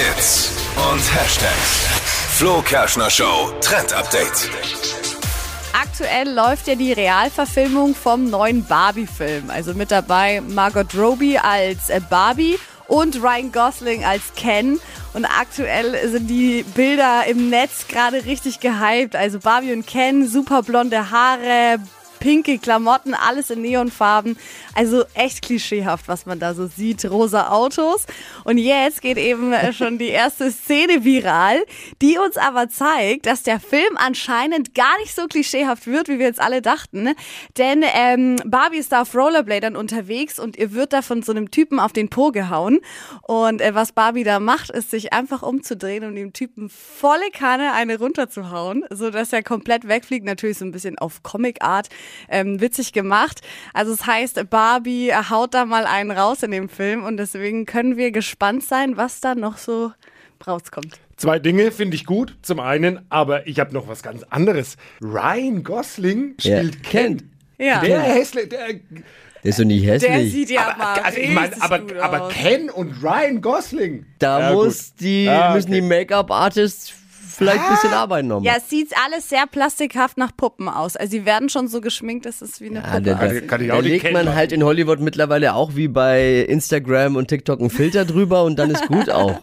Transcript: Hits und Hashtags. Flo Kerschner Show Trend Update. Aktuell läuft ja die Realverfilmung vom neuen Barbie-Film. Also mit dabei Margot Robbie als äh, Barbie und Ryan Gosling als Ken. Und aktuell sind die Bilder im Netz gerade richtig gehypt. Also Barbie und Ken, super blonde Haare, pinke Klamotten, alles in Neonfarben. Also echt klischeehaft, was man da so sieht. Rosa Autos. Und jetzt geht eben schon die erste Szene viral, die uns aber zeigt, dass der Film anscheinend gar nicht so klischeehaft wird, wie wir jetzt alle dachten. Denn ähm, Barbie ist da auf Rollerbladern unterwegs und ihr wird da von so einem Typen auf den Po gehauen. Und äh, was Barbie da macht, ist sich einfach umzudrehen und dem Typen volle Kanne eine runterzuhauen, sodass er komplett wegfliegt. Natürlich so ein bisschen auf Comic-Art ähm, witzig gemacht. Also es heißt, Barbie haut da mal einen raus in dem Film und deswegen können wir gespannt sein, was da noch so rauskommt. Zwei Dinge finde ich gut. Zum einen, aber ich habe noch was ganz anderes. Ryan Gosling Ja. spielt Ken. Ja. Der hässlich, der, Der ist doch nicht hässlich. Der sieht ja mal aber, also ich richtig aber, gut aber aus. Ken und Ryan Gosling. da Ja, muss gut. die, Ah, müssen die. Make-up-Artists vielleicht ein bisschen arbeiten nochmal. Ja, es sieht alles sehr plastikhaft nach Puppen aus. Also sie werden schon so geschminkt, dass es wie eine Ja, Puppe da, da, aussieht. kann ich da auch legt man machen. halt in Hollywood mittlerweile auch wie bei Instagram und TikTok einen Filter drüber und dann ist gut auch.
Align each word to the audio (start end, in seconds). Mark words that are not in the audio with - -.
Hits 0.00 0.50
und 0.90 1.14
Hashtags. 1.14 1.86
Flo 2.38 2.62
Kerschner 2.62 3.10
Show 3.10 3.52
Trend 3.60 3.92
Update. 3.92 4.48
Aktuell 5.74 6.32
läuft 6.32 6.68
ja 6.68 6.74
die 6.74 6.94
Realverfilmung 6.94 7.94
vom 7.94 8.30
neuen 8.30 8.64
Barbie-Film. 8.64 9.50
Also 9.50 9.74
mit 9.74 9.90
dabei 9.90 10.40
Margot 10.40 10.94
Robbie 10.96 11.36
als 11.36 11.90
äh, 11.90 12.00
Barbie 12.08 12.58
und 12.88 13.22
Ryan 13.22 13.52
Gosling 13.52 14.02
als 14.06 14.22
Ken. 14.36 14.80
Und 15.12 15.26
aktuell 15.26 16.08
sind 16.08 16.28
die 16.28 16.64
Bilder 16.74 17.26
im 17.26 17.50
Netz 17.50 17.86
gerade 17.86 18.24
richtig 18.24 18.60
gehypt. 18.60 19.14
Also 19.14 19.38
Barbie 19.38 19.74
und 19.74 19.86
Ken, 19.86 20.26
super 20.26 20.62
blonde 20.62 21.10
Haare, 21.10 21.78
pinke 22.20 22.58
Klamotten, 22.58 23.14
alles 23.14 23.50
in 23.50 23.62
Neonfarben. 23.62 24.36
Also 24.74 25.04
echt 25.14 25.42
klischeehaft, 25.42 26.06
was 26.06 26.26
man 26.26 26.38
da 26.38 26.54
so 26.54 26.68
sieht. 26.68 27.04
Rosa 27.04 27.48
Autos. 27.48 28.06
Und 28.44 28.58
jetzt 28.58 29.02
geht 29.02 29.18
eben 29.18 29.52
schon 29.72 29.98
die 29.98 30.08
erste 30.08 30.52
Szene 30.52 31.04
viral, 31.04 31.64
die 32.00 32.18
uns 32.18 32.36
aber 32.36 32.68
zeigt, 32.68 33.26
dass 33.26 33.42
der 33.42 33.58
Film 33.58 33.96
anscheinend 33.96 34.74
gar 34.74 34.96
nicht 35.00 35.14
so 35.14 35.26
klischeehaft 35.26 35.86
wird, 35.86 36.08
wie 36.08 36.18
wir 36.18 36.26
jetzt 36.26 36.40
alle 36.40 36.62
dachten. 36.62 37.10
Denn 37.58 37.84
ähm, 37.94 38.36
Barbie 38.44 38.78
ist 38.78 38.92
da 38.92 39.02
auf 39.02 39.14
Rollerbladern 39.14 39.74
unterwegs 39.74 40.38
und 40.38 40.56
ihr 40.56 40.72
wird 40.72 40.92
da 40.92 41.02
von 41.02 41.22
so 41.22 41.32
einem 41.32 41.50
Typen 41.50 41.80
auf 41.80 41.92
den 41.92 42.10
Po 42.10 42.30
gehauen. 42.30 42.80
Und 43.22 43.60
äh, 43.60 43.74
was 43.74 43.92
Barbie 43.92 44.24
da 44.24 44.40
macht, 44.40 44.70
ist 44.70 44.90
sich 44.90 45.12
einfach 45.12 45.42
umzudrehen 45.42 46.04
und 46.04 46.14
dem 46.14 46.32
Typen 46.32 46.68
volle 46.68 47.30
Kanne 47.32 47.72
eine 47.72 47.98
runterzuhauen, 47.98 48.84
sodass 48.90 49.32
er 49.32 49.42
komplett 49.42 49.88
wegfliegt. 49.88 50.26
Natürlich 50.26 50.58
so 50.58 50.64
ein 50.64 50.72
bisschen 50.72 50.98
auf 50.98 51.22
Comic-Art 51.22 51.88
ähm, 52.28 52.60
witzig 52.60 52.92
gemacht. 52.92 53.40
Also 53.74 53.92
es 53.92 54.06
heißt, 54.06 54.48
Barbie 54.50 55.12
haut 55.30 55.54
da 55.54 55.64
mal 55.64 55.84
einen 55.86 56.10
raus 56.10 56.42
in 56.42 56.50
dem 56.50 56.68
Film 56.68 57.04
und 57.04 57.16
deswegen 57.16 57.66
können 57.66 57.96
wir 57.96 58.10
gespannt 58.12 58.62
sein, 58.64 58.96
was 58.96 59.20
da 59.20 59.34
noch 59.34 59.56
so 59.58 59.92
rauskommt. 60.46 60.98
Zwei 61.16 61.38
Dinge 61.38 61.70
finde 61.70 61.96
ich 61.96 62.06
gut. 62.06 62.34
Zum 62.42 62.60
einen, 62.60 63.00
aber 63.10 63.46
ich 63.46 63.60
habe 63.60 63.74
noch 63.74 63.88
was 63.88 64.02
ganz 64.02 64.22
anderes. 64.30 64.76
Ryan 65.02 65.62
Gosling 65.64 66.34
Ja. 66.40 66.58
spielt 66.58 66.82
Ken. 66.82 67.30
Ja. 67.58 67.80
Der 67.82 68.00
hässlich, 68.00 68.48
der, 68.48 68.68
Der 68.68 68.80
ist 69.42 69.58
doch 69.58 69.64
nicht 69.66 69.84
hässlich. 69.84 70.10
Der 70.10 70.26
sieht 70.26 70.50
ja 70.50 70.74
mal 70.78 70.86
aber, 70.96 71.04
also 71.04 71.18
ich 71.18 71.28
richtig 71.38 71.62
aber, 71.62 71.78
gut 71.80 71.96
aber 71.98 72.22
aus. 72.22 72.32
Ken 72.32 72.70
und 72.70 73.02
Ryan 73.02 73.42
Gosling. 73.42 74.06
da 74.18 74.40
Ja, 74.48 74.52
muss 74.54 74.92
gut. 74.92 75.00
die, 75.00 75.28
Ah, 75.28 75.52
müssen 75.54 75.72
die. 75.72 75.82
Make-up-Artists 75.82 76.94
vielleicht 77.40 77.60
ein 77.64 77.70
bisschen 77.70 77.92
arbeiten 77.92 78.28
nochmal. 78.28 78.46
Ja, 78.46 78.54
es 78.58 78.68
sieht 78.70 78.92
alles 79.04 79.28
sehr 79.28 79.46
plastikhaft 79.46 80.16
nach 80.18 80.30
Puppen 80.36 80.68
aus. 80.68 80.96
Also 80.96 81.10
sie 81.10 81.24
werden 81.24 81.48
schon 81.48 81.68
so 81.68 81.80
geschminkt, 81.80 82.26
dass 82.26 82.40
es 82.42 82.60
wie 82.60 82.66
eine 82.70 82.76
Ja, 82.76 82.82
Puppe 82.82 83.02
da, 83.02 83.14
da, 83.14 83.26
aussieht. 83.26 83.48
kann 83.48 83.60
ich 83.60 83.68
da 83.68 83.74
auch 83.74 83.82
legt 83.82 84.04
man 84.12 84.24
machen. 84.26 84.34
halt 84.36 84.52
in 84.52 84.62
Hollywood 84.62 85.00
mittlerweile 85.00 85.54
auch 85.54 85.74
wie 85.74 85.88
bei 85.88 86.40
Instagram 86.48 87.16
und 87.16 87.28
TikTok 87.28 87.60
einen 87.60 87.70
Filter 87.70 88.04
drüber 88.04 88.44
und 88.44 88.58
dann 88.58 88.70
ist 88.70 88.86
gut 88.86 89.10
auch. 89.10 89.38